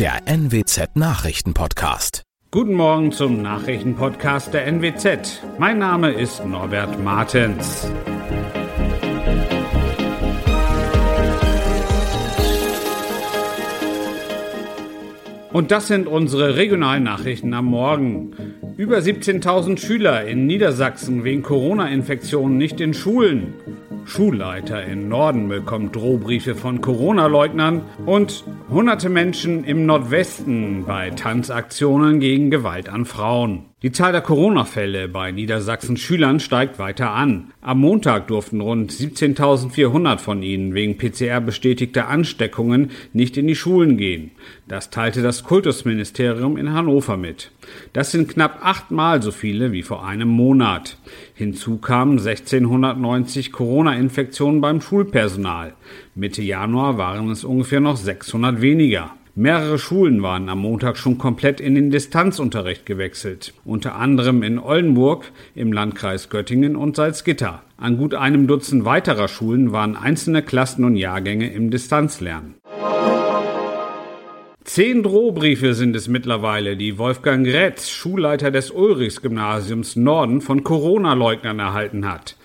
der 0.00 0.22
NWZ 0.24 0.96
Nachrichtenpodcast. 0.96 2.22
Guten 2.50 2.72
Morgen 2.72 3.12
zum 3.12 3.42
Nachrichtenpodcast 3.42 4.54
der 4.54 4.66
NWZ. 4.66 5.42
Mein 5.58 5.78
Name 5.78 6.10
ist 6.10 6.42
Norbert 6.42 6.98
Martens. 7.04 7.86
Und 15.52 15.70
das 15.70 15.88
sind 15.88 16.06
unsere 16.06 16.56
regionalen 16.56 17.02
Nachrichten 17.02 17.52
am 17.52 17.66
Morgen. 17.66 18.30
Über 18.78 19.00
17.000 19.00 19.76
Schüler 19.76 20.24
in 20.24 20.46
Niedersachsen 20.46 21.24
wegen 21.24 21.42
Corona-Infektionen 21.42 22.56
nicht 22.56 22.80
in 22.80 22.94
Schulen. 22.94 23.52
Schulleiter 24.10 24.84
in 24.84 25.08
Norden 25.08 25.48
bekommt 25.48 25.94
Drohbriefe 25.94 26.56
von 26.56 26.80
Corona-Leugnern 26.80 27.82
und 28.06 28.44
hunderte 28.68 29.08
Menschen 29.08 29.62
im 29.62 29.86
Nordwesten 29.86 30.84
bei 30.84 31.10
Tanzaktionen 31.10 32.18
gegen 32.18 32.50
Gewalt 32.50 32.88
an 32.88 33.04
Frauen. 33.04 33.69
Die 33.82 33.92
Zahl 33.92 34.12
der 34.12 34.20
Corona-Fälle 34.20 35.08
bei 35.08 35.32
Niedersachsens 35.32 36.00
Schülern 36.00 36.38
steigt 36.38 36.78
weiter 36.78 37.12
an. 37.12 37.52
Am 37.62 37.80
Montag 37.80 38.28
durften 38.28 38.60
rund 38.60 38.92
17.400 38.92 40.18
von 40.18 40.42
ihnen 40.42 40.74
wegen 40.74 40.98
PCR 40.98 41.40
bestätigter 41.40 42.06
Ansteckungen 42.06 42.90
nicht 43.14 43.38
in 43.38 43.46
die 43.46 43.54
Schulen 43.54 43.96
gehen. 43.96 44.32
Das 44.68 44.90
teilte 44.90 45.22
das 45.22 45.44
Kultusministerium 45.44 46.58
in 46.58 46.74
Hannover 46.74 47.16
mit. 47.16 47.52
Das 47.94 48.10
sind 48.10 48.28
knapp 48.28 48.58
achtmal 48.62 49.22
so 49.22 49.30
viele 49.30 49.72
wie 49.72 49.82
vor 49.82 50.04
einem 50.06 50.28
Monat. 50.28 50.98
Hinzu 51.32 51.78
kamen 51.78 52.18
1690 52.18 53.50
Corona-Infektionen 53.50 54.60
beim 54.60 54.82
Schulpersonal. 54.82 55.72
Mitte 56.14 56.42
Januar 56.42 56.98
waren 56.98 57.30
es 57.30 57.44
ungefähr 57.44 57.80
noch 57.80 57.96
600 57.96 58.60
weniger. 58.60 59.14
Mehrere 59.40 59.78
Schulen 59.78 60.22
waren 60.22 60.50
am 60.50 60.58
Montag 60.58 60.98
schon 60.98 61.16
komplett 61.16 61.62
in 61.62 61.74
den 61.74 61.90
Distanzunterricht 61.90 62.84
gewechselt, 62.84 63.54
unter 63.64 63.94
anderem 63.94 64.42
in 64.42 64.58
Oldenburg 64.58 65.32
im 65.54 65.72
Landkreis 65.72 66.28
Göttingen 66.28 66.76
und 66.76 66.94
Salzgitter. 66.94 67.62
An 67.78 67.96
gut 67.96 68.12
einem 68.12 68.46
Dutzend 68.46 68.84
weiterer 68.84 69.28
Schulen 69.28 69.72
waren 69.72 69.96
einzelne 69.96 70.42
Klassen 70.42 70.84
und 70.84 70.94
Jahrgänge 70.94 71.50
im 71.50 71.70
Distanzlernen. 71.70 72.56
Zehn 74.64 75.02
Drohbriefe 75.02 75.72
sind 75.72 75.96
es 75.96 76.06
mittlerweile, 76.06 76.76
die 76.76 76.98
Wolfgang 76.98 77.46
Grätz, 77.46 77.88
Schulleiter 77.88 78.50
des 78.50 78.70
Ulrichs-Gymnasiums 78.70 79.96
Norden, 79.96 80.42
von 80.42 80.62
Corona-Leugnern 80.62 81.58
erhalten 81.58 82.06
hat. 82.06 82.36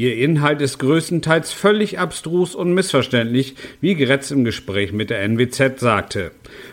Ihr 0.00 0.16
Inhalt 0.16 0.62
ist 0.62 0.78
größtenteils 0.78 1.52
völlig 1.52 1.98
abstrus 1.98 2.54
und 2.54 2.72
missverständlich, 2.72 3.54
wie 3.82 3.94
Gretz 3.94 4.30
im 4.30 4.44
Gespräch 4.44 4.94
mit 4.94 5.10
der 5.10 5.20
NWZ 5.20 5.78
sagte. 5.78 6.30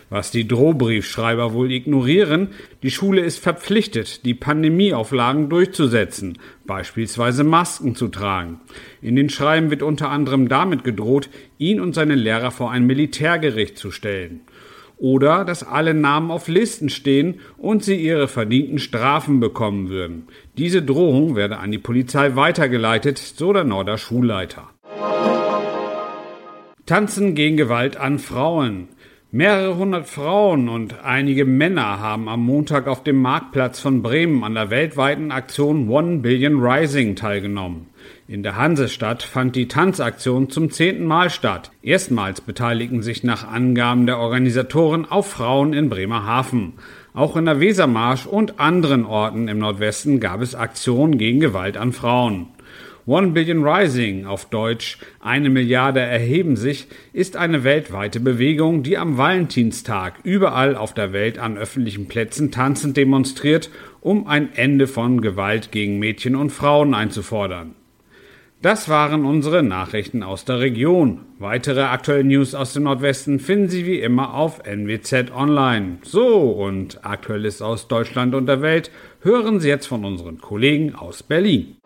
Was 0.08 0.30
die 0.30 0.48
Drohbriefschreiber 0.48 1.52
wohl 1.52 1.70
ignorieren, 1.70 2.48
die 2.82 2.90
Schule 2.90 3.20
ist 3.20 3.38
verpflichtet, 3.38 4.24
die 4.24 4.32
Pandemieauflagen 4.32 5.50
durchzusetzen, 5.50 6.38
beispielsweise 6.64 7.44
Masken 7.44 7.94
zu 7.94 8.08
tragen. 8.08 8.60
In 9.02 9.14
den 9.14 9.28
Schreiben 9.28 9.68
wird 9.68 9.82
unter 9.82 10.08
anderem 10.08 10.48
damit 10.48 10.82
gedroht, 10.82 11.28
ihn 11.58 11.82
und 11.82 11.94
seine 11.94 12.14
Lehrer 12.14 12.50
vor 12.50 12.70
ein 12.70 12.86
Militärgericht 12.86 13.76
zu 13.76 13.90
stellen 13.90 14.40
oder 14.98 15.44
dass 15.44 15.62
alle 15.62 15.94
Namen 15.94 16.30
auf 16.30 16.48
Listen 16.48 16.88
stehen 16.88 17.40
und 17.56 17.84
sie 17.84 17.96
ihre 17.96 18.28
verdienten 18.28 18.78
Strafen 18.78 19.40
bekommen 19.40 19.88
würden. 19.88 20.28
Diese 20.56 20.82
Drohung 20.82 21.36
werde 21.36 21.58
an 21.58 21.70
die 21.70 21.78
Polizei 21.78 22.36
weitergeleitet, 22.36 23.18
so 23.18 23.52
der 23.52 23.64
Norder 23.64 23.98
Schulleiter. 23.98 24.68
Tanzen 26.86 27.34
gegen 27.34 27.56
Gewalt 27.56 27.96
an 27.96 28.18
Frauen. 28.18 28.88
Mehrere 29.30 29.76
hundert 29.76 30.06
Frauen 30.06 30.70
und 30.70 31.04
einige 31.04 31.44
Männer 31.44 32.00
haben 32.00 32.30
am 32.30 32.46
Montag 32.46 32.86
auf 32.86 33.02
dem 33.02 33.20
Marktplatz 33.20 33.78
von 33.78 34.00
Bremen 34.00 34.42
an 34.42 34.54
der 34.54 34.70
weltweiten 34.70 35.30
Aktion 35.30 35.90
One 35.90 36.20
Billion 36.20 36.62
Rising 36.62 37.14
teilgenommen. 37.14 37.88
In 38.30 38.42
der 38.42 38.56
Hansestadt 38.56 39.22
fand 39.22 39.56
die 39.56 39.68
Tanzaktion 39.68 40.50
zum 40.50 40.70
zehnten 40.70 41.06
Mal 41.06 41.30
statt. 41.30 41.70
Erstmals 41.80 42.42
beteiligten 42.42 43.00
sich 43.00 43.24
nach 43.24 43.50
Angaben 43.50 44.04
der 44.04 44.18
Organisatoren 44.18 45.06
auch 45.06 45.24
Frauen 45.24 45.72
in 45.72 45.88
Bremerhaven. 45.88 46.74
Auch 47.14 47.38
in 47.38 47.46
der 47.46 47.58
Wesermarsch 47.58 48.26
und 48.26 48.60
anderen 48.60 49.06
Orten 49.06 49.48
im 49.48 49.58
Nordwesten 49.58 50.20
gab 50.20 50.42
es 50.42 50.54
Aktionen 50.54 51.16
gegen 51.16 51.40
Gewalt 51.40 51.78
an 51.78 51.92
Frauen. 51.92 52.48
One 53.06 53.28
Billion 53.28 53.66
Rising, 53.66 54.26
auf 54.26 54.44
Deutsch 54.50 54.98
eine 55.20 55.48
Milliarde 55.48 56.00
erheben 56.00 56.56
sich, 56.56 56.88
ist 57.14 57.34
eine 57.34 57.64
weltweite 57.64 58.20
Bewegung, 58.20 58.82
die 58.82 58.98
am 58.98 59.16
Valentinstag 59.16 60.16
überall 60.22 60.76
auf 60.76 60.92
der 60.92 61.14
Welt 61.14 61.38
an 61.38 61.56
öffentlichen 61.56 62.08
Plätzen 62.08 62.50
tanzend 62.50 62.98
demonstriert, 62.98 63.70
um 64.02 64.26
ein 64.26 64.52
Ende 64.54 64.86
von 64.86 65.22
Gewalt 65.22 65.72
gegen 65.72 65.98
Mädchen 65.98 66.36
und 66.36 66.50
Frauen 66.50 66.92
einzufordern. 66.92 67.74
Das 68.60 68.88
waren 68.88 69.24
unsere 69.24 69.62
Nachrichten 69.62 70.24
aus 70.24 70.44
der 70.44 70.58
Region. 70.58 71.20
Weitere 71.38 71.82
aktuelle 71.82 72.24
News 72.24 72.56
aus 72.56 72.72
dem 72.72 72.82
Nordwesten 72.82 73.38
finden 73.38 73.68
Sie 73.68 73.86
wie 73.86 74.00
immer 74.00 74.34
auf 74.34 74.66
NWZ 74.66 75.30
Online. 75.32 75.98
So, 76.02 76.50
und 76.50 77.04
Aktuelles 77.04 77.62
aus 77.62 77.86
Deutschland 77.86 78.34
und 78.34 78.46
der 78.46 78.60
Welt 78.60 78.90
hören 79.20 79.60
Sie 79.60 79.68
jetzt 79.68 79.86
von 79.86 80.04
unseren 80.04 80.40
Kollegen 80.40 80.96
aus 80.96 81.22
Berlin. 81.22 81.76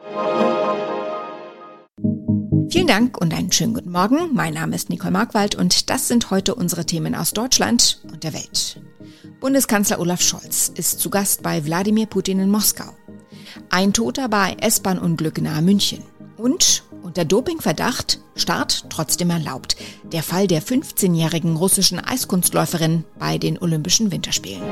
Vielen 2.70 2.86
Dank 2.86 3.20
und 3.20 3.34
einen 3.34 3.52
schönen 3.52 3.74
guten 3.74 3.92
Morgen. 3.92 4.30
Mein 4.32 4.54
Name 4.54 4.74
ist 4.74 4.88
Nicole 4.88 5.12
Markwald 5.12 5.54
und 5.54 5.90
das 5.90 6.08
sind 6.08 6.30
heute 6.30 6.54
unsere 6.54 6.86
Themen 6.86 7.14
aus 7.14 7.34
Deutschland 7.34 8.00
und 8.10 8.24
der 8.24 8.32
Welt. 8.32 8.80
Bundeskanzler 9.40 10.00
Olaf 10.00 10.22
Scholz 10.22 10.72
ist 10.74 11.00
zu 11.00 11.10
Gast 11.10 11.42
bei 11.42 11.66
Wladimir 11.66 12.06
Putin 12.06 12.40
in 12.40 12.48
Moskau. 12.48 12.96
Ein 13.68 13.92
Toter 13.92 14.30
bei 14.30 14.56
S-Bahn-Unglück 14.58 15.42
nahe 15.42 15.60
München. 15.60 16.02
Und 16.42 16.82
unter 17.04 17.24
Dopingverdacht 17.24 18.18
Start 18.34 18.86
trotzdem 18.88 19.30
erlaubt. 19.30 19.76
Der 20.02 20.24
Fall 20.24 20.48
der 20.48 20.60
15-jährigen 20.60 21.54
russischen 21.54 22.00
Eiskunstläuferin 22.00 23.04
bei 23.16 23.38
den 23.38 23.58
Olympischen 23.58 24.10
Winterspielen. 24.10 24.62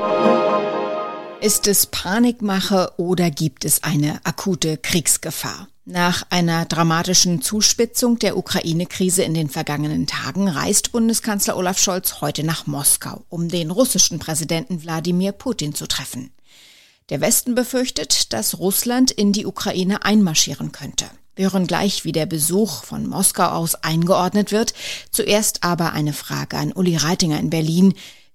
Ist 1.39 1.67
es 1.67 1.85
Panikmache 1.85 2.91
oder 2.97 3.31
gibt 3.31 3.63
es 3.63 3.83
eine 3.83 4.19
akute 4.25 4.77
Kriegsgefahr? 4.77 5.69
Nach 5.85 6.23
einer 6.29 6.65
dramatischen 6.65 7.41
Zuspitzung 7.41 8.19
der 8.19 8.35
Ukraine-Krise 8.35 9.23
in 9.23 9.33
den 9.33 9.49
vergangenen 9.49 10.07
Tagen 10.07 10.49
reist 10.49 10.91
Bundeskanzler 10.91 11.55
Olaf 11.55 11.79
Scholz 11.79 12.19
heute 12.19 12.43
nach 12.43 12.67
Moskau, 12.67 13.23
um 13.29 13.47
den 13.47 13.71
russischen 13.71 14.19
Präsidenten 14.19 14.83
Wladimir 14.83 15.31
Putin 15.31 15.73
zu 15.73 15.87
treffen. 15.87 16.31
Der 17.09 17.21
Westen 17.21 17.55
befürchtet, 17.55 18.33
dass 18.33 18.59
Russland 18.59 19.09
in 19.09 19.31
die 19.31 19.45
Ukraine 19.45 20.03
einmarschieren 20.03 20.71
könnte. 20.71 21.05
Wir 21.35 21.51
hören 21.51 21.65
gleich, 21.65 22.03
wie 22.03 22.11
der 22.11 22.25
Besuch 22.25 22.83
von 22.83 23.07
Moskau 23.07 23.45
aus 23.45 23.75
eingeordnet 23.75 24.51
wird. 24.51 24.73
Zuerst 25.11 25.63
aber 25.63 25.93
eine 25.93 26.13
Frage 26.13 26.57
an 26.57 26.73
Uli 26.73 26.97
Reitinger 26.97 27.39
in 27.39 27.49
Berlin. 27.49 27.93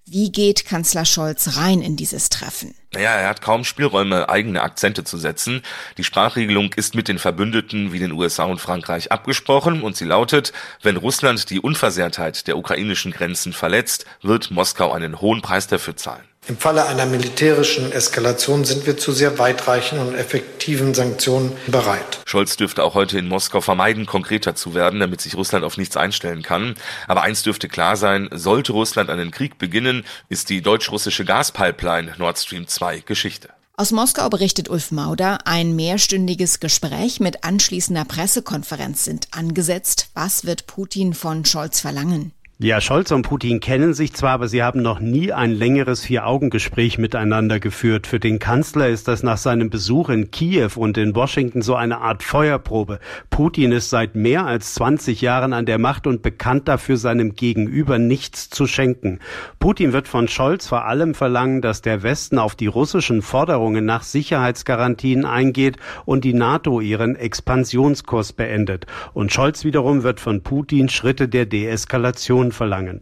Wie 0.09 0.31
geht 0.31 0.65
Kanzler 0.65 1.03
Scholz 1.03 1.57
rein 1.57 1.81
in 1.81 1.97
dieses 1.97 2.29
Treffen? 2.29 2.73
Naja, 2.93 3.11
er 3.11 3.27
hat 3.27 3.41
kaum 3.41 3.65
Spielräume, 3.65 4.29
eigene 4.29 4.61
Akzente 4.61 5.03
zu 5.03 5.17
setzen. 5.17 5.61
Die 5.97 6.05
Sprachregelung 6.05 6.71
ist 6.73 6.95
mit 6.95 7.09
den 7.09 7.19
Verbündeten 7.19 7.91
wie 7.91 7.99
den 7.99 8.13
USA 8.13 8.45
und 8.45 8.61
Frankreich 8.61 9.11
abgesprochen 9.11 9.83
und 9.83 9.97
sie 9.97 10.05
lautet, 10.05 10.53
wenn 10.81 10.95
Russland 10.95 11.49
die 11.49 11.59
Unversehrtheit 11.59 12.47
der 12.47 12.57
ukrainischen 12.57 13.11
Grenzen 13.11 13.51
verletzt, 13.51 14.05
wird 14.21 14.49
Moskau 14.49 14.93
einen 14.93 15.19
hohen 15.19 15.41
Preis 15.41 15.67
dafür 15.67 15.97
zahlen. 15.97 16.23
Im 16.47 16.57
Falle 16.57 16.85
einer 16.85 17.05
militärischen 17.05 17.91
Eskalation 17.91 18.63
sind 18.63 18.85
wir 18.85 18.95
zu 18.95 19.11
sehr 19.11 19.37
weitreichenden 19.37 20.07
und 20.07 20.15
effektiven 20.15 20.93
Sanktionen 20.93 21.51
bereit. 21.67 22.21
Scholz 22.25 22.55
dürfte 22.55 22.85
auch 22.85 22.93
heute 22.93 23.19
in 23.19 23.27
Moskau 23.27 23.59
vermeiden, 23.59 24.05
konkreter 24.05 24.55
zu 24.55 24.73
werden, 24.73 25.01
damit 25.01 25.19
sich 25.19 25.35
Russland 25.35 25.65
auf 25.65 25.75
nichts 25.75 25.97
einstellen 25.97 26.43
kann. 26.43 26.75
Aber 27.09 27.23
eins 27.23 27.43
dürfte 27.43 27.67
klar 27.67 27.97
sein, 27.97 28.29
sollte 28.31 28.71
Russland 28.71 29.09
einen 29.09 29.31
Krieg 29.31 29.57
beginnen, 29.57 30.05
ist 30.29 30.49
die 30.49 30.61
deutsch-russische 30.61 31.25
Gaspipeline 31.25 32.13
Nord 32.17 32.39
Stream 32.39 32.65
2 32.65 32.99
Geschichte. 33.01 33.49
Aus 33.75 33.91
Moskau 33.91 34.29
berichtet 34.29 34.69
Ulf 34.69 34.91
Mauder, 34.91 35.39
ein 35.45 35.75
mehrstündiges 35.75 36.61
Gespräch 36.61 37.19
mit 37.19 37.43
anschließender 37.43 38.05
Pressekonferenz 38.05 39.03
sind 39.03 39.27
angesetzt. 39.31 40.07
Was 40.13 40.45
wird 40.45 40.65
Putin 40.65 41.13
von 41.13 41.45
Scholz 41.45 41.81
verlangen? 41.81 42.31
Ja, 42.59 42.81
Scholz 42.81 43.11
und 43.11 43.21
Putin 43.21 43.59
kennen 43.59 43.93
sich 43.93 44.15
zwar, 44.15 44.31
aber 44.31 44.47
sie 44.47 44.63
haben 44.63 44.81
noch 44.81 44.99
nie 44.99 45.31
ein 45.31 45.51
längeres 45.51 46.03
Vier-Augen-Gespräch 46.03 46.97
miteinander 46.97 47.59
geführt. 47.59 48.07
Für 48.07 48.19
den 48.19 48.39
Kanzler 48.39 48.89
ist 48.89 49.07
das 49.07 49.21
nach 49.21 49.37
seinem 49.37 49.69
Besuch 49.69 50.09
in 50.09 50.31
Kiew 50.31 50.71
und 50.75 50.97
in 50.97 51.13
Washington 51.13 51.61
so 51.61 51.75
eine 51.75 51.99
Art 51.99 52.23
Feuerprobe. 52.23 52.99
Putin 53.29 53.71
ist 53.71 53.91
seit 53.91 54.15
mehr 54.15 54.47
als 54.47 54.73
20 54.73 55.21
Jahren 55.21 55.53
an 55.53 55.67
der 55.67 55.77
Macht 55.77 56.07
und 56.07 56.23
bekannt 56.23 56.67
dafür, 56.67 56.97
seinem 56.97 57.35
Gegenüber 57.35 57.99
nichts 57.99 58.49
zu 58.49 58.65
schenken. 58.65 59.19
Putin 59.59 59.93
wird 59.93 60.07
von 60.07 60.27
Scholz 60.27 60.65
vor 60.65 60.85
allem 60.85 61.13
verlangen, 61.13 61.61
dass 61.61 61.83
der 61.83 62.01
Westen 62.01 62.39
auf 62.39 62.55
die 62.55 62.65
russischen 62.65 63.21
Forderungen 63.21 63.85
nach 63.85 64.01
Sicherheitsgarantien 64.01 65.25
eingeht 65.25 65.77
und 66.05 66.23
die 66.23 66.33
NATO 66.33 66.81
ihren 66.81 67.17
Expansionskurs 67.17 68.33
beendet. 68.33 68.87
Und 69.13 69.31
Scholz 69.31 69.63
wiederum 69.63 70.01
wird 70.01 70.19
von 70.19 70.41
Putin 70.41 70.89
Schritte 70.89 71.27
der 71.27 71.45
Deeskalation 71.45 72.46
verlangen. 72.51 73.01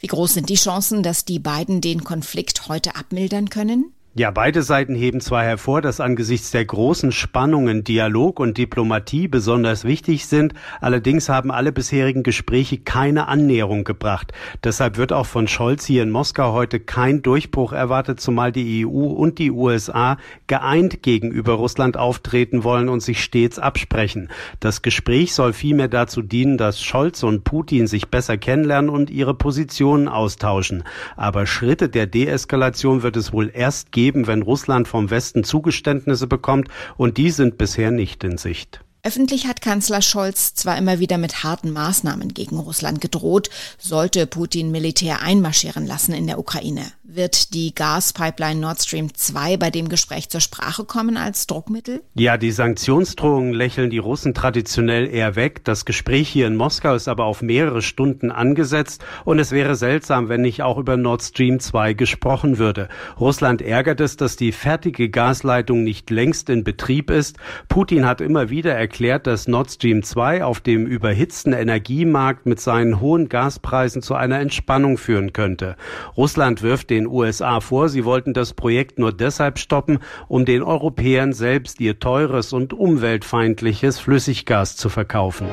Wie 0.00 0.06
groß 0.06 0.34
sind 0.34 0.48
die 0.48 0.54
Chancen, 0.54 1.02
dass 1.02 1.24
die 1.24 1.38
beiden 1.38 1.80
den 1.80 2.04
Konflikt 2.04 2.68
heute 2.68 2.96
abmildern 2.96 3.50
können? 3.50 3.92
Ja, 4.18 4.30
beide 4.30 4.62
Seiten 4.62 4.94
heben 4.94 5.20
zwar 5.20 5.42
hervor, 5.42 5.82
dass 5.82 6.00
angesichts 6.00 6.50
der 6.50 6.64
großen 6.64 7.12
Spannungen 7.12 7.84
Dialog 7.84 8.40
und 8.40 8.56
Diplomatie 8.56 9.28
besonders 9.28 9.84
wichtig 9.84 10.24
sind, 10.24 10.54
allerdings 10.80 11.28
haben 11.28 11.50
alle 11.50 11.70
bisherigen 11.70 12.22
Gespräche 12.22 12.78
keine 12.78 13.28
Annäherung 13.28 13.84
gebracht. 13.84 14.32
Deshalb 14.64 14.96
wird 14.96 15.12
auch 15.12 15.26
von 15.26 15.48
Scholz 15.48 15.84
hier 15.84 16.02
in 16.02 16.08
Moskau 16.08 16.54
heute 16.54 16.80
kein 16.80 17.20
Durchbruch 17.20 17.74
erwartet, 17.74 18.18
zumal 18.18 18.52
die 18.52 18.86
EU 18.86 18.88
und 18.88 19.38
die 19.38 19.50
USA 19.50 20.16
geeint 20.46 21.02
gegenüber 21.02 21.52
Russland 21.52 21.98
auftreten 21.98 22.64
wollen 22.64 22.88
und 22.88 23.00
sich 23.00 23.22
stets 23.22 23.58
absprechen. 23.58 24.30
Das 24.60 24.80
Gespräch 24.80 25.34
soll 25.34 25.52
vielmehr 25.52 25.88
dazu 25.88 26.22
dienen, 26.22 26.56
dass 26.56 26.82
Scholz 26.82 27.22
und 27.22 27.44
Putin 27.44 27.86
sich 27.86 28.08
besser 28.08 28.38
kennenlernen 28.38 28.88
und 28.88 29.10
ihre 29.10 29.34
Positionen 29.34 30.08
austauschen. 30.08 30.84
Aber 31.16 31.44
Schritte 31.44 31.90
der 31.90 32.06
Deeskalation 32.06 33.02
wird 33.02 33.18
es 33.18 33.34
wohl 33.34 33.50
erst 33.52 33.92
geben, 33.92 34.05
geben, 34.06 34.28
wenn 34.28 34.42
Russland 34.42 34.86
vom 34.86 35.10
Westen 35.10 35.42
Zugeständnisse 35.42 36.28
bekommt, 36.28 36.68
und 36.96 37.16
die 37.16 37.32
sind 37.32 37.58
bisher 37.58 37.90
nicht 37.90 38.22
in 38.22 38.38
Sicht. 38.38 38.80
Öffentlich 39.02 39.48
hat 39.48 39.60
Kanzler 39.60 40.00
Scholz 40.00 40.54
zwar 40.54 40.78
immer 40.78 41.00
wieder 41.00 41.18
mit 41.18 41.42
harten 41.42 41.72
Maßnahmen 41.72 42.32
gegen 42.32 42.58
Russland 42.58 43.00
gedroht, 43.00 43.50
sollte 43.78 44.28
Putin 44.28 44.70
Militär 44.70 45.22
einmarschieren 45.22 45.86
lassen 45.86 46.12
in 46.12 46.28
der 46.28 46.38
Ukraine. 46.38 46.92
Wird 47.08 47.54
die 47.54 47.72
Gaspipeline 47.72 48.60
Nord 48.60 48.82
Stream 48.82 49.14
2 49.14 49.58
bei 49.58 49.70
dem 49.70 49.88
Gespräch 49.88 50.28
zur 50.28 50.40
Sprache 50.40 50.84
kommen 50.84 51.16
als 51.16 51.46
Druckmittel? 51.46 52.02
Ja, 52.14 52.36
die 52.36 52.50
Sanktionsdrohungen 52.50 53.54
lächeln 53.54 53.90
die 53.90 53.98
Russen 53.98 54.34
traditionell 54.34 55.06
eher 55.06 55.36
weg. 55.36 55.64
Das 55.64 55.84
Gespräch 55.84 56.28
hier 56.28 56.48
in 56.48 56.56
Moskau 56.56 56.96
ist 56.96 57.06
aber 57.06 57.26
auf 57.26 57.42
mehrere 57.42 57.80
Stunden 57.80 58.32
angesetzt 58.32 59.04
und 59.24 59.38
es 59.38 59.52
wäre 59.52 59.76
seltsam, 59.76 60.28
wenn 60.28 60.40
nicht 60.40 60.62
auch 60.62 60.78
über 60.78 60.96
Nord 60.96 61.22
Stream 61.22 61.60
2 61.60 61.92
gesprochen 61.92 62.58
würde. 62.58 62.88
Russland 63.20 63.62
ärgert 63.62 64.00
es, 64.00 64.16
dass 64.16 64.34
die 64.34 64.50
fertige 64.50 65.08
Gasleitung 65.08 65.84
nicht 65.84 66.10
längst 66.10 66.50
in 66.50 66.64
Betrieb 66.64 67.10
ist. 67.10 67.36
Putin 67.68 68.04
hat 68.04 68.20
immer 68.20 68.50
wieder 68.50 68.74
erklärt, 68.74 69.28
dass 69.28 69.46
Nord 69.46 69.70
Stream 69.70 70.02
2 70.02 70.42
auf 70.42 70.58
dem 70.58 70.88
überhitzten 70.88 71.52
Energiemarkt 71.52 72.46
mit 72.46 72.58
seinen 72.58 73.00
hohen 73.00 73.28
Gaspreisen 73.28 74.02
zu 74.02 74.16
einer 74.16 74.40
Entspannung 74.40 74.98
führen 74.98 75.32
könnte. 75.32 75.76
Russland 76.16 76.62
wirft 76.62 76.90
den 76.90 76.95
USA 77.04 77.60
vor, 77.60 77.88
sie 77.88 78.04
wollten 78.04 78.32
das 78.32 78.54
Projekt 78.54 78.98
nur 78.98 79.12
deshalb 79.12 79.58
stoppen, 79.58 79.98
um 80.28 80.44
den 80.44 80.62
Europäern 80.62 81.32
selbst 81.32 81.80
ihr 81.80 81.98
teures 81.98 82.52
und 82.52 82.72
umweltfeindliches 82.72 83.98
Flüssiggas 83.98 84.76
zu 84.76 84.88
verkaufen. 84.88 85.48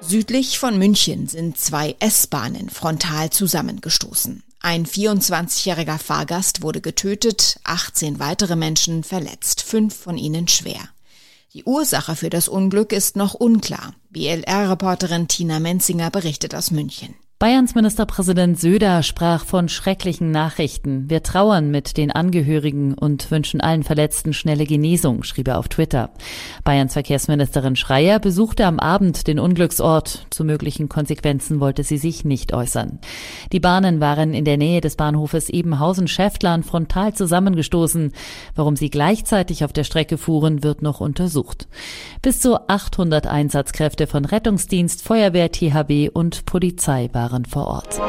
Südlich 0.00 0.58
von 0.58 0.76
München 0.76 1.28
sind 1.28 1.56
zwei 1.56 1.94
S-Bahnen 2.00 2.68
frontal 2.68 3.30
zusammengestoßen. 3.30 4.42
Ein 4.62 4.84
24-jähriger 4.84 5.98
Fahrgast 5.98 6.62
wurde 6.62 6.80
getötet, 6.80 7.60
18 7.64 8.18
weitere 8.18 8.56
Menschen 8.56 9.04
verletzt, 9.04 9.62
fünf 9.62 9.94
von 9.96 10.18
ihnen 10.18 10.48
schwer. 10.48 10.80
Die 11.54 11.64
Ursache 11.64 12.14
für 12.14 12.30
das 12.30 12.48
Unglück 12.48 12.92
ist 12.92 13.16
noch 13.16 13.34
unklar. 13.34 13.94
BLR-Reporterin 14.10 15.28
Tina 15.28 15.60
Menzinger 15.60 16.10
berichtet 16.10 16.54
aus 16.54 16.70
München. 16.70 17.14
Bayerns 17.40 17.74
Ministerpräsident 17.74 18.60
Söder 18.60 19.02
sprach 19.02 19.46
von 19.46 19.70
schrecklichen 19.70 20.30
Nachrichten. 20.30 21.08
Wir 21.08 21.22
trauern 21.22 21.70
mit 21.70 21.96
den 21.96 22.10
Angehörigen 22.10 22.92
und 22.92 23.30
wünschen 23.30 23.62
allen 23.62 23.82
Verletzten 23.82 24.34
schnelle 24.34 24.66
Genesung, 24.66 25.22
schrieb 25.22 25.48
er 25.48 25.58
auf 25.58 25.68
Twitter. 25.68 26.10
Bayerns 26.64 26.92
Verkehrsministerin 26.92 27.76
Schreier 27.76 28.18
besuchte 28.18 28.66
am 28.66 28.78
Abend 28.78 29.26
den 29.26 29.38
Unglücksort. 29.38 30.26
Zu 30.28 30.44
möglichen 30.44 30.90
Konsequenzen 30.90 31.60
wollte 31.60 31.82
sie 31.82 31.96
sich 31.96 32.26
nicht 32.26 32.52
äußern. 32.52 32.98
Die 33.52 33.60
Bahnen 33.60 34.00
waren 34.00 34.34
in 34.34 34.44
der 34.44 34.58
Nähe 34.58 34.82
des 34.82 34.96
Bahnhofes 34.96 35.48
Ebenhausen-Schäftlern 35.48 36.62
frontal 36.62 37.14
zusammengestoßen. 37.14 38.12
Warum 38.54 38.76
sie 38.76 38.90
gleichzeitig 38.90 39.64
auf 39.64 39.72
der 39.72 39.84
Strecke 39.84 40.18
fuhren, 40.18 40.62
wird 40.62 40.82
noch 40.82 41.00
untersucht. 41.00 41.68
Bis 42.20 42.42
zu 42.42 42.68
800 42.68 43.26
Einsatzkräfte 43.26 44.06
von 44.06 44.26
Rettungsdienst, 44.26 45.02
Feuerwehr, 45.02 45.50
THW 45.50 46.10
und 46.10 46.44
Polizei 46.44 47.08
waren 47.14 47.29
waren 47.30 47.44
vor 47.44 47.66
Ort. 47.66 48.00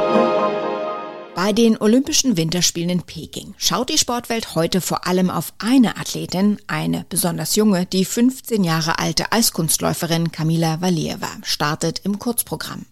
Bei 1.35 1.53
den 1.53 1.77
Olympischen 1.79 2.37
Winterspielen 2.37 2.89
in 2.89 3.01
Peking 3.03 3.53
schaut 3.57 3.89
die 3.89 3.97
Sportwelt 3.97 4.53
heute 4.53 4.81
vor 4.81 5.07
allem 5.07 5.29
auf 5.29 5.53
eine 5.59 5.97
Athletin, 5.97 6.57
eine 6.67 7.05
besonders 7.09 7.55
junge, 7.55 7.85
die 7.85 8.05
15 8.05 8.63
Jahre 8.63 8.99
alte 8.99 9.31
Eiskunstläuferin 9.31 10.31
Kamila 10.31 10.81
Valieva 10.81 11.29
startet 11.43 12.01
im 12.03 12.19
Kurzprogramm. 12.19 12.85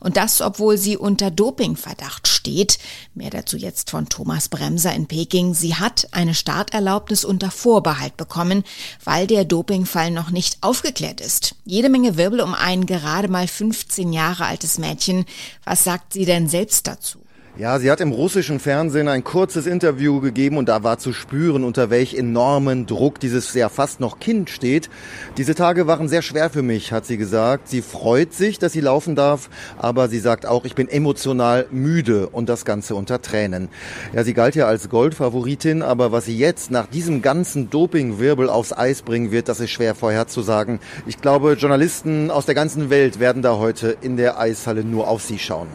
Und 0.00 0.16
das, 0.16 0.40
obwohl 0.40 0.78
sie 0.78 0.96
unter 0.96 1.30
Dopingverdacht 1.30 2.28
steht. 2.28 2.78
Mehr 3.14 3.30
dazu 3.30 3.56
jetzt 3.56 3.90
von 3.90 4.08
Thomas 4.08 4.48
Bremser 4.48 4.92
in 4.94 5.06
Peking. 5.06 5.54
Sie 5.54 5.74
hat 5.74 6.08
eine 6.12 6.34
Starterlaubnis 6.34 7.24
unter 7.24 7.50
Vorbehalt 7.50 8.16
bekommen, 8.16 8.64
weil 9.04 9.26
der 9.26 9.44
Dopingfall 9.44 10.10
noch 10.10 10.30
nicht 10.30 10.58
aufgeklärt 10.60 11.20
ist. 11.20 11.54
Jede 11.64 11.88
Menge 11.88 12.16
Wirbel 12.16 12.40
um 12.40 12.54
ein 12.54 12.86
gerade 12.86 13.28
mal 13.28 13.48
15 13.48 14.12
Jahre 14.12 14.46
altes 14.46 14.78
Mädchen. 14.78 15.24
Was 15.64 15.84
sagt 15.84 16.12
sie 16.12 16.24
denn 16.24 16.48
selbst 16.48 16.86
dazu? 16.86 17.18
Ja, 17.58 17.78
sie 17.78 17.90
hat 17.90 18.00
im 18.00 18.12
russischen 18.12 18.60
Fernsehen 18.60 19.08
ein 19.08 19.24
kurzes 19.24 19.66
Interview 19.66 20.22
gegeben 20.22 20.56
und 20.56 20.70
da 20.70 20.84
war 20.84 20.96
zu 20.96 21.12
spüren, 21.12 21.64
unter 21.64 21.90
welch 21.90 22.14
enormen 22.14 22.86
Druck 22.86 23.20
dieses 23.20 23.52
ja 23.52 23.68
fast 23.68 24.00
noch 24.00 24.20
Kind 24.20 24.48
steht. 24.48 24.88
Diese 25.36 25.54
Tage 25.54 25.86
waren 25.86 26.08
sehr 26.08 26.22
schwer 26.22 26.48
für 26.48 26.62
mich, 26.62 26.92
hat 26.92 27.04
sie 27.04 27.18
gesagt. 27.18 27.68
Sie 27.68 27.82
freut 27.82 28.32
sich, 28.32 28.58
dass 28.58 28.72
sie 28.72 28.80
laufen 28.80 29.16
darf, 29.16 29.50
aber 29.76 30.08
sie 30.08 30.18
sagt 30.18 30.46
auch, 30.46 30.64
ich 30.64 30.74
bin 30.74 30.88
emotional 30.88 31.66
müde 31.70 32.30
und 32.30 32.48
das 32.48 32.64
Ganze 32.64 32.94
unter 32.94 33.20
Tränen. 33.20 33.68
Ja, 34.14 34.24
sie 34.24 34.32
galt 34.32 34.54
ja 34.54 34.66
als 34.66 34.88
Goldfavoritin, 34.88 35.82
aber 35.82 36.10
was 36.10 36.24
sie 36.24 36.38
jetzt 36.38 36.70
nach 36.70 36.86
diesem 36.86 37.20
ganzen 37.20 37.68
Dopingwirbel 37.68 38.48
aufs 38.48 38.72
Eis 38.72 39.02
bringen 39.02 39.30
wird, 39.30 39.50
das 39.50 39.60
ist 39.60 39.72
schwer 39.72 39.94
vorherzusagen. 39.94 40.80
Ich 41.06 41.20
glaube, 41.20 41.52
Journalisten 41.52 42.30
aus 42.30 42.46
der 42.46 42.54
ganzen 42.54 42.88
Welt 42.88 43.20
werden 43.20 43.42
da 43.42 43.58
heute 43.58 43.94
in 44.00 44.16
der 44.16 44.40
Eishalle 44.40 44.84
nur 44.84 45.06
auf 45.06 45.20
sie 45.20 45.38
schauen. 45.38 45.68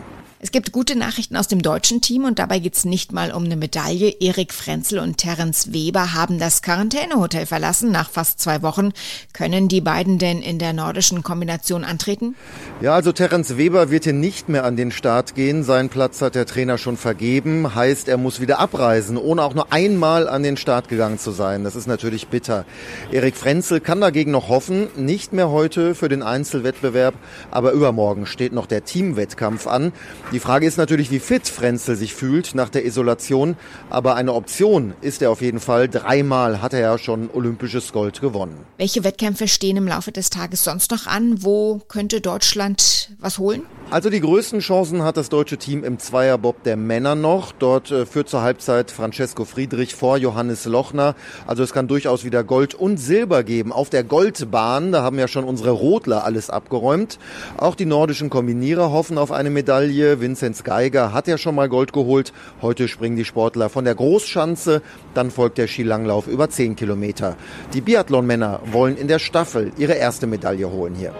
Es 0.48 0.52
gibt 0.54 0.72
gute 0.72 0.98
Nachrichten 0.98 1.36
aus 1.36 1.50
dem 1.50 1.62
deutschen 1.62 2.00
Team 2.00 2.24
und 2.24 2.40
dabei 2.40 2.60
geht 2.60 2.74
es 2.74 2.86
nicht 2.86 3.12
mal 3.12 3.34
um 3.34 3.44
eine 3.44 3.58
Medaille. 3.58 4.16
Erik 4.22 4.54
Frenzel 4.54 5.00
und 5.00 5.18
Terence 5.18 5.74
Weber 5.74 6.14
haben 6.14 6.40
das 6.40 6.62
Quarantänehotel 6.62 7.46
verlassen. 7.46 7.92
Nach 7.92 8.10
fast 8.10 8.40
zwei 8.40 8.62
Wochen 8.62 8.94
können 9.34 9.68
die 9.68 9.82
beiden 9.82 10.20
denn 10.20 10.42
in 10.42 10.58
der 10.58 10.72
nordischen 10.72 11.22
Kombination 11.22 11.84
antreten? 11.84 12.36
Ja, 12.80 12.94
also 12.94 13.12
Terence 13.12 13.58
Weber 13.58 13.92
wird 13.92 14.06
hier 14.06 14.14
nicht 14.14 14.48
mehr 14.48 14.64
an 14.64 14.78
den 14.78 14.92
Start 14.92 15.36
gehen. 15.36 15.64
Seinen 15.64 15.90
Platz 15.90 16.22
hat 16.22 16.34
der 16.34 16.46
Trainer 16.46 16.78
schon 16.78 16.96
vergeben. 16.96 17.76
Heißt, 17.76 18.08
er 18.08 18.16
muss 18.16 18.40
wieder 18.40 18.60
abreisen, 18.60 19.18
ohne 19.18 19.44
auch 19.44 19.54
nur 19.54 19.74
einmal 19.74 20.30
an 20.30 20.44
den 20.44 20.56
Start 20.56 20.88
gegangen 20.88 21.20
zu 21.20 21.32
sein. 21.32 21.66
Das 21.66 21.76
ist 21.76 21.88
natürlich 21.88 22.30
bitter. 22.30 22.64
Erik 23.12 23.36
Frenzel 23.36 23.82
kann 23.82 24.00
dagegen 24.00 24.32
noch 24.32 24.48
hoffen. 24.48 24.88
Nicht 24.96 25.34
mehr 25.34 25.50
heute 25.50 25.94
für 25.94 26.08
den 26.08 26.24
Einzelwettbewerb, 26.24 27.16
aber 27.52 27.74
übermorgen 27.74 28.26
steht 28.26 28.54
noch 28.54 28.66
der 28.66 28.86
Teamwettkampf 28.86 29.68
an. 29.68 29.92
Die 30.32 30.37
Frage 30.40 30.66
ist 30.66 30.78
natürlich, 30.78 31.12
wie 31.12 31.20
fit 31.20 31.48
Frenzel 31.48 31.96
sich 31.96 32.14
fühlt 32.14 32.56
nach 32.56 32.70
der 32.70 32.86
Isolation. 32.86 33.56
Aber 33.90 34.16
eine 34.16 34.34
Option 34.34 34.94
ist 35.02 35.22
er 35.22 35.32
auf 35.32 35.42
jeden 35.42 35.60
Fall. 35.60 35.88
Dreimal 35.88 36.62
hat 36.62 36.74
er 36.74 36.80
ja 36.80 36.98
schon 36.98 37.30
olympisches 37.32 37.92
Gold 37.94 38.22
gewonnen. 38.22 38.66
Welche 38.78 39.04
Wettkämpfe 39.04 39.48
stehen 39.48 39.78
im 39.78 39.88
Laufe 39.88 40.12
des 40.12 40.30
Tages 40.30 40.64
sonst 40.64 40.92
noch 40.92 41.08
an? 41.08 41.44
Wo 41.44 41.80
könnte 41.88 42.22
Deutschland 42.22 43.12
was 43.20 43.38
holen? 43.38 43.64
Also 43.90 44.10
die 44.10 44.20
größten 44.20 44.60
Chancen 44.60 45.02
hat 45.04 45.16
das 45.16 45.30
deutsche 45.30 45.56
Team 45.56 45.86
im 45.86 45.98
Zweierbob 45.98 46.62
der 46.64 46.76
Männer 46.76 47.16
noch. 47.16 47.54
Dort 47.54 47.90
äh, 47.90 48.06
führt 48.06 48.28
zur 48.28 48.42
Halbzeit 48.42 48.92
Francesco 48.92 49.46
Friedrich 49.46 49.96
vor 49.96 50.18
Johannes 50.18 50.66
Lochner. 50.66 51.16
Also 51.46 51.64
es 51.64 51.72
kann 51.72 51.88
durchaus 51.88 52.26
wieder 52.26 52.44
Gold 52.44 52.76
und 52.76 52.98
Silber 52.98 53.44
geben. 53.44 53.72
Auf 53.72 53.90
der 53.90 54.04
Goldbahn, 54.04 54.92
da 54.92 55.04
haben 55.04 55.18
ja 55.18 55.30
schon 55.30 55.46
unsere 55.46 55.72
Rodler 55.72 56.26
alles 56.26 56.50
abgeräumt. 56.50 57.18
Auch 57.56 57.76
die 57.76 57.86
nordischen 57.86 58.30
Kombinierer 58.30 58.92
hoffen 58.92 59.18
auf 59.18 59.32
eine 59.32 59.50
Medaille. 59.50 60.20
Vinzenz 60.20 60.66
Geiger 60.66 61.14
hat 61.14 61.30
ja 61.30 61.38
schon 61.38 61.56
mal 61.56 61.70
Gold 61.70 61.94
geholt. 61.94 62.34
Heute 62.62 62.90
springen 62.90 63.16
die 63.16 63.24
Sportler 63.24 63.70
von 63.70 63.86
der 63.86 63.96
Großschanze. 63.96 64.82
Dann 65.14 65.32
folgt 65.32 65.58
der 65.58 65.68
Skilanglauf 65.68 66.28
über 66.28 66.50
10 66.50 66.76
Kilometer. 66.76 67.38
Die 67.74 67.80
Biathlon-Männer 67.80 68.60
wollen 68.70 68.98
in 68.98 69.08
der 69.08 69.20
Staffel 69.20 69.72
ihre 69.78 69.94
erste 69.94 70.28
Medaille 70.28 70.70
holen 70.70 70.94
hier. 70.94 71.14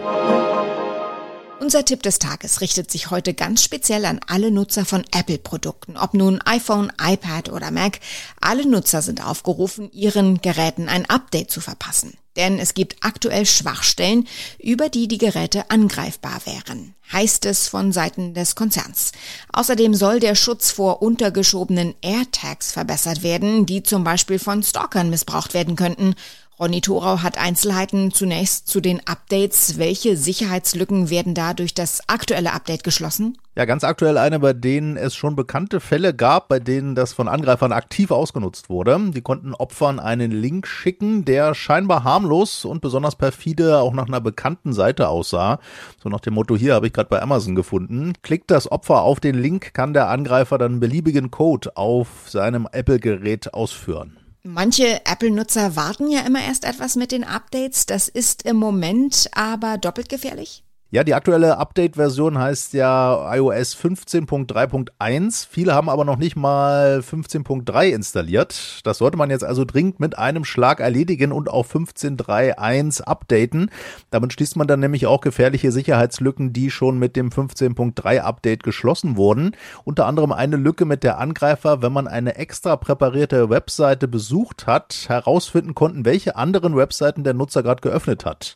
Unser 1.68 1.84
Tipp 1.84 2.02
des 2.02 2.18
Tages 2.18 2.62
richtet 2.62 2.90
sich 2.90 3.12
heute 3.12 3.34
ganz 3.34 3.62
speziell 3.62 4.06
an 4.06 4.22
alle 4.26 4.52
Nutzer 4.52 4.86
von 4.86 5.04
Apple-Produkten, 5.14 5.98
ob 5.98 6.14
nun 6.14 6.40
iPhone, 6.46 6.94
iPad 6.98 7.52
oder 7.52 7.72
Mac. 7.72 8.00
Alle 8.40 8.66
Nutzer 8.66 9.02
sind 9.02 9.22
aufgerufen, 9.22 9.92
ihren 9.92 10.42
Geräten 10.42 10.88
ein 10.88 11.10
Update 11.10 11.52
zu 11.52 11.60
verpassen. 11.60 12.14
Denn 12.38 12.58
es 12.58 12.74
gibt 12.74 12.96
aktuell 13.02 13.46
Schwachstellen, 13.46 14.30
über 14.60 14.88
die 14.88 15.10
die 15.10 15.18
Geräte 15.18 15.70
angreifbar 15.70 16.40
wären, 16.46 16.96
heißt 17.12 17.46
es 17.46 17.68
von 17.68 17.92
Seiten 17.92 18.34
des 18.34 18.56
Konzerns. 18.56 19.12
Außerdem 19.52 19.94
soll 19.94 20.22
der 20.22 20.36
Schutz 20.36 20.72
vor 20.72 21.02
untergeschobenen 21.02 21.96
AirTags 22.02 22.72
verbessert 22.72 23.24
werden, 23.24 23.66
die 23.66 23.84
zum 23.84 24.06
Beispiel 24.06 24.40
von 24.40 24.64
Stalkern 24.64 25.10
missbraucht 25.10 25.54
werden 25.54 25.76
könnten. 25.76 26.16
Ronny 26.60 26.82
Thorau 26.82 27.22
hat 27.22 27.38
Einzelheiten 27.38 28.12
zunächst 28.12 28.68
zu 28.68 28.82
den 28.82 29.06
Updates. 29.06 29.78
Welche 29.78 30.18
Sicherheitslücken 30.18 31.12
werden 31.12 31.36
da 31.36 31.54
durch 31.54 31.76
das 31.76 32.02
aktuelle 32.08 32.52
Update 32.52 32.84
geschlossen? 32.84 33.38
Ja, 33.56 33.66
ganz 33.66 33.84
aktuell 33.84 34.18
eine, 34.18 34.40
bei 34.40 34.54
denen 34.54 34.98
es 34.98 35.14
schon 35.14 35.36
bekannte 35.36 35.80
Fälle 35.80 36.16
gab, 36.16 36.48
bei 36.48 36.60
denen 36.60 36.96
das 36.96 37.14
von 37.14 37.28
Angreifern 37.28 37.72
aktiv 37.72 38.10
ausgenutzt 38.10 38.72
wurde. 38.72 39.00
Die 39.14 39.22
konnten 39.22 39.54
Opfern 39.54 40.00
einen 40.00 40.32
Link 40.32 40.66
schicken, 40.66 41.26
der 41.26 41.54
scheinbar 41.54 42.04
harmlos 42.04 42.66
und 42.66 42.82
besonders 42.82 43.16
perfide 43.16 43.78
auch 43.78 43.94
nach 43.94 44.08
einer 44.08 44.22
bekannten 44.22 44.74
Seite 44.74 45.10
aussah. 45.10 45.60
So 46.02 46.10
nach 46.10 46.22
dem 46.22 46.34
Motto, 46.34 46.58
hier 46.58 46.74
habe 46.74 46.88
ich 46.88 46.94
gerade 46.94 47.10
bei 47.10 47.22
Amazon 47.22 47.54
gefunden. 47.54 48.14
Klickt 48.24 48.50
das 48.50 48.72
Opfer 48.72 49.04
auf 49.04 49.20
den 49.20 49.40
Link, 49.40 49.76
kann 49.76 49.94
der 49.94 50.10
Angreifer 50.10 50.58
dann 50.58 50.80
beliebigen 50.80 51.30
Code 51.30 51.78
auf 51.78 52.08
seinem 52.28 52.68
Apple-Gerät 52.72 53.54
ausführen. 53.54 54.18
Manche 54.50 55.06
Apple-Nutzer 55.06 55.76
warten 55.76 56.10
ja 56.10 56.22
immer 56.22 56.42
erst 56.42 56.64
etwas 56.64 56.96
mit 56.96 57.12
den 57.12 57.26
Updates. 57.26 57.86
Das 57.86 58.08
ist 58.08 58.44
im 58.44 58.56
Moment 58.56 59.30
aber 59.34 59.78
doppelt 59.78 60.08
gefährlich? 60.08 60.64
Ja, 60.90 61.04
die 61.04 61.16
aktuelle 61.16 61.58
Update-Version 61.58 62.38
heißt 62.38 62.72
ja 62.72 63.36
iOS 63.36 63.76
15.3.1. 63.76 65.46
Viele 65.50 65.74
haben 65.74 65.90
aber 65.90 66.06
noch 66.06 66.16
nicht 66.16 66.38
mal 66.38 67.00
15.3 67.00 67.90
installiert. 67.90 68.80
Das 68.86 69.00
sollte 69.00 69.18
man 69.18 69.30
jetzt 69.30 69.44
also 69.44 69.66
dringend 69.66 70.00
mit 70.00 70.18
einem 70.18 70.46
Schlag 70.46 70.80
erledigen 70.80 71.34
und 71.34 71.50
auf 71.50 71.76
15.3.1 71.76 73.02
updaten. 73.02 73.70
Damit 74.12 74.32
schließt 74.32 74.56
man 74.56 74.68
dann 74.68 74.80
nämlich 74.80 75.08
auch 75.08 75.20
gefährliche 75.20 75.74
Sicherheitslücken, 75.74 76.54
die 76.54 76.72
schon 76.72 76.98
mit 76.98 77.18
dem 77.18 77.32
15.3 77.32 78.20
Update 78.20 78.64
geschlossen 78.64 79.18
wurden. 79.18 79.58
Unter 79.84 80.06
anderem 80.06 80.32
eine 80.32 80.56
Lücke 80.56 80.86
mit 80.86 81.04
der 81.04 81.18
Angreifer, 81.18 81.82
wenn 81.82 81.92
man 81.92 82.08
eine 82.08 82.38
extra 82.38 82.78
präparierte 82.78 83.50
Webseite 83.50 84.08
besucht 84.08 84.68
hat, 84.68 85.04
herausfinden 85.10 85.76
konnten, 85.76 86.06
welche 86.06 86.38
anderen 86.38 86.78
Webseiten 86.78 87.26
der 87.26 87.34
Nutzer 87.34 87.62
gerade 87.62 87.82
geöffnet 87.82 88.24
hat. 88.24 88.56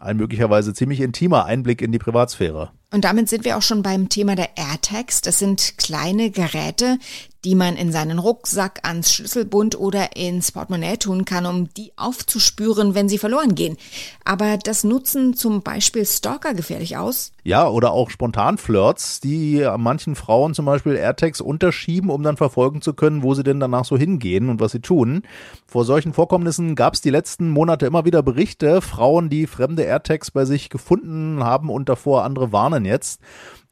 Ein 0.00 0.16
möglicherweise 0.16 0.74
ziemlich 0.74 1.00
intimer 1.00 1.44
Einblick 1.44 1.71
Einblick 1.72 1.82
in 1.82 1.92
die 1.92 1.98
Privatsphäre. 1.98 2.70
Und 2.92 3.04
damit 3.04 3.28
sind 3.30 3.44
wir 3.46 3.56
auch 3.56 3.62
schon 3.62 3.82
beim 3.82 4.10
Thema 4.10 4.36
der 4.36 4.50
AirTags. 4.56 5.22
Das 5.22 5.38
sind 5.38 5.78
kleine 5.78 6.30
Geräte, 6.30 6.98
die 7.44 7.54
man 7.56 7.74
in 7.74 7.90
seinen 7.90 8.18
Rucksack, 8.20 8.80
ans 8.84 9.12
Schlüsselbund 9.12 9.76
oder 9.78 10.14
ins 10.14 10.52
Portemonnaie 10.52 10.96
tun 10.96 11.24
kann, 11.24 11.44
um 11.46 11.72
die 11.74 11.92
aufzuspüren, 11.96 12.94
wenn 12.94 13.08
sie 13.08 13.18
verloren 13.18 13.56
gehen. 13.56 13.76
Aber 14.24 14.58
das 14.58 14.84
nutzen 14.84 15.34
zum 15.34 15.62
Beispiel 15.62 16.06
Stalker 16.06 16.54
gefährlich 16.54 16.96
aus? 16.96 17.32
Ja, 17.42 17.68
oder 17.68 17.90
auch 17.90 18.10
Spontanflirts, 18.10 19.18
die 19.18 19.66
manchen 19.76 20.14
Frauen 20.14 20.54
zum 20.54 20.66
Beispiel 20.66 20.94
AirTags 20.94 21.40
unterschieben, 21.40 22.10
um 22.10 22.22
dann 22.22 22.36
verfolgen 22.36 22.80
zu 22.80 22.94
können, 22.94 23.24
wo 23.24 23.34
sie 23.34 23.42
denn 23.42 23.58
danach 23.58 23.84
so 23.84 23.96
hingehen 23.96 24.48
und 24.48 24.60
was 24.60 24.70
sie 24.70 24.80
tun. 24.80 25.22
Vor 25.66 25.84
solchen 25.84 26.12
Vorkommnissen 26.12 26.76
gab 26.76 26.94
es 26.94 27.00
die 27.00 27.10
letzten 27.10 27.50
Monate 27.50 27.86
immer 27.86 28.04
wieder 28.04 28.22
Berichte, 28.22 28.80
Frauen, 28.80 29.30
die 29.30 29.48
fremde 29.48 29.82
AirTags 29.82 30.30
bei 30.30 30.44
sich 30.44 30.70
gefunden 30.70 31.42
haben 31.42 31.70
und 31.70 31.88
davor 31.88 32.22
andere 32.22 32.52
warnen 32.52 32.81
jetzt. 32.84 33.20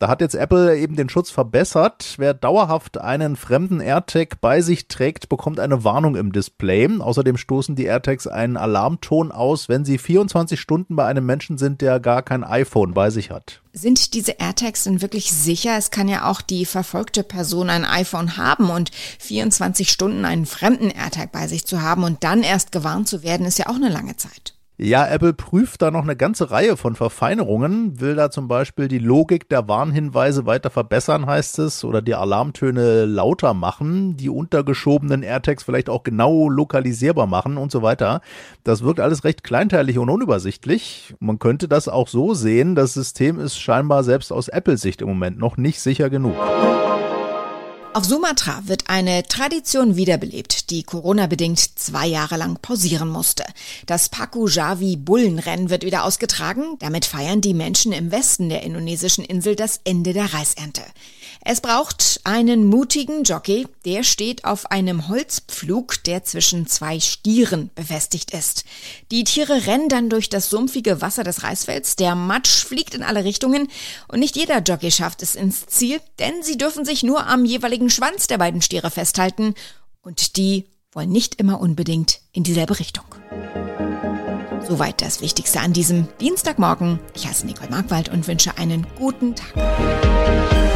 Da 0.01 0.09
hat 0.09 0.23
jetzt 0.23 0.35
Apple 0.35 0.79
eben 0.79 0.97
den 0.97 1.11
Schutz 1.11 1.31
verbessert. 1.31 2.15
Wer 2.17 2.33
dauerhaft 2.33 2.99
einen 2.99 3.37
fremden 3.37 3.81
AirTag 3.81 4.41
bei 4.41 4.63
sich 4.63 4.89
trägt, 4.89 5.29
bekommt 5.29 5.61
eine 5.61 5.85
Warnung 5.85 6.17
im 6.17 6.33
Display. 6.33 6.89
Außerdem 7.01 7.37
stoßen 7.37 7.77
die 7.77 7.85
AirTags 7.85 8.27
einen 8.27 8.57
Alarmton 8.57 9.31
aus, 9.31 9.69
wenn 9.69 9.85
sie 9.85 9.99
24 9.99 10.59
Stunden 10.59 10.97
bei 10.97 11.05
einem 11.05 11.27
Menschen 11.27 11.59
sind, 11.59 11.83
der 11.83 12.01
gar 12.01 12.23
kein 12.23 12.45
iPhone 12.45 12.95
bei 12.95 13.11
sich 13.11 13.31
hat. 13.31 13.61
Sind 13.75 14.15
diese 14.15 14.33
AirTags 14.39 14.85
denn 14.85 15.03
wirklich 15.03 15.31
sicher? 15.33 15.77
Es 15.77 15.91
kann 15.91 16.09
ja 16.09 16.31
auch 16.31 16.41
die 16.41 16.65
verfolgte 16.65 17.23
Person 17.23 17.69
ein 17.69 17.85
iPhone 17.85 18.39
haben 18.39 18.71
und 18.71 18.91
24 19.19 19.91
Stunden 19.91 20.25
einen 20.25 20.47
fremden 20.47 20.91
AirTag 20.91 21.31
bei 21.31 21.47
sich 21.47 21.67
zu 21.67 21.83
haben 21.83 22.05
und 22.05 22.25
dann 22.25 22.43
erst 22.43 22.73
gewarnt 22.73 23.07
zu 23.07 23.23
werden, 23.23 23.45
ist 23.45 23.59
ja 23.59 23.67
auch 23.67 23.77
eine 23.77 23.91
lange 23.91 24.17
Zeit. 24.17 24.55
Ja, 24.83 25.07
Apple 25.07 25.35
prüft 25.35 25.83
da 25.83 25.91
noch 25.91 26.05
eine 26.05 26.17
ganze 26.17 26.51
Reihe 26.51 26.75
von 26.75 26.95
Verfeinerungen, 26.95 28.01
will 28.01 28.15
da 28.15 28.31
zum 28.31 28.49
Beispiel 28.49 28.89
die 28.89 28.99
Logik 28.99 29.47
der 29.51 29.69
Warnhinweise 29.69 30.47
weiter 30.47 30.71
verbessern, 30.71 31.27
heißt 31.27 31.59
es, 31.59 31.85
oder 31.85 32.01
die 32.01 32.15
Alarmtöne 32.15 33.05
lauter 33.05 33.53
machen, 33.53 34.17
die 34.17 34.31
untergeschobenen 34.31 35.23
AirTags 35.23 35.65
vielleicht 35.65 35.91
auch 35.91 36.03
genau 36.03 36.49
lokalisierbar 36.49 37.27
machen 37.27 37.59
und 37.59 37.71
so 37.71 37.83
weiter. 37.83 38.23
Das 38.65 38.83
wirkt 38.83 39.01
alles 39.01 39.23
recht 39.23 39.45
kleinteilig 39.45 39.99
und 39.99 40.09
unübersichtlich. 40.09 41.15
Man 41.21 41.39
könnte 41.39 41.69
das 41.69 41.87
auch 41.87 42.09
so 42.09 42.33
sehen, 42.33 42.75
das 42.75 42.95
System 42.95 43.39
ist 43.39 43.61
scheinbar 43.61 44.03
selbst 44.03 44.33
aus 44.33 44.49
Apple-Sicht 44.49 45.03
im 45.03 45.09
Moment 45.09 45.39
noch 45.39 45.59
nicht 45.59 45.83
sicher 45.83 46.09
genug. 46.09 46.37
Auf 47.93 48.05
Sumatra 48.05 48.63
wird 48.67 48.85
eine 48.89 49.25
Tradition 49.25 49.97
wiederbelebt, 49.97 50.71
die 50.71 50.85
Corona-bedingt 50.85 51.59
zwei 51.59 52.07
Jahre 52.07 52.37
lang 52.37 52.57
pausieren 52.63 53.09
musste. 53.09 53.43
Das 53.87 54.09
Paku 54.09 54.47
Javi 54.47 54.95
Bullenrennen 54.97 55.71
wird 55.71 55.85
wieder 55.85 56.05
ausgetragen. 56.05 56.77
Damit 56.79 57.05
feiern 57.05 57.41
die 57.41 57.53
Menschen 57.53 57.91
im 57.91 58.13
Westen 58.13 58.49
der 58.49 58.63
indonesischen 58.63 59.25
Insel 59.25 59.57
das 59.57 59.81
Ende 59.83 60.13
der 60.13 60.33
Reisernte. 60.33 60.83
Es 61.43 61.63
braucht 61.63 62.21
einen 62.25 62.67
mutigen 62.67 63.25
Jockey, 63.25 63.67
der 63.87 64.03
steht 64.03 64.45
auf 64.45 64.71
einem 64.71 65.09
Holzpflug, 65.09 66.05
der 66.05 66.23
zwischen 66.23 66.67
zwei 66.67 67.01
Stieren 67.01 67.71
befestigt 67.75 68.33
ist. 68.33 68.65
Die 69.11 69.25
Tiere 69.25 69.67
rennen 69.67 69.89
dann 69.89 70.11
durch 70.11 70.29
das 70.29 70.51
sumpfige 70.51 71.01
Wasser 71.01 71.25
des 71.25 71.43
Reisfelds, 71.43 71.97
der 71.97 72.15
Matsch 72.15 72.65
fliegt 72.65 72.95
in 72.95 73.03
alle 73.03 73.25
Richtungen 73.25 73.69
und 74.09 74.21
nicht 74.21 74.37
jeder 74.37 74.59
Jockey 74.61 74.91
schafft 74.91 75.23
es 75.23 75.35
ins 75.35 75.67
Ziel, 75.67 76.01
denn 76.19 76.43
sie 76.43 76.59
dürfen 76.59 76.85
sich 76.85 77.03
nur 77.03 77.27
am 77.27 77.47
jeweiligen 77.47 77.89
Schwanz 77.89 78.27
der 78.27 78.39
beiden 78.39 78.61
Stiere 78.61 78.91
festhalten 78.91 79.55
und 80.03 80.37
die 80.37 80.67
wollen 80.93 81.11
nicht 81.11 81.37
immer 81.37 81.61
unbedingt 81.61 82.21
in 82.33 82.43
dieselbe 82.43 82.79
Richtung. 82.79 83.05
Soweit 84.69 85.01
das 85.01 85.23
Wichtigste 85.23 85.61
an 85.61 85.73
diesem 85.73 86.07
Dienstagmorgen. 86.21 86.99
Ich 87.15 87.27
heiße 87.27 87.47
Nicole 87.47 87.71
Markwald 87.71 88.11
und 88.11 88.29
wünsche 88.29 88.59
einen 88.59 88.87
guten 88.99 89.35
Tag. 89.35 90.70